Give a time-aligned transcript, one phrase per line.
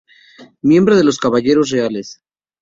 [0.63, 2.23] Miembro de los Caballeros Reales.